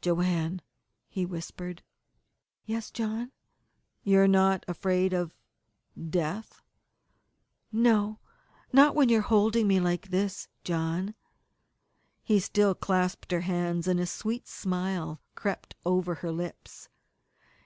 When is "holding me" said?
9.20-9.80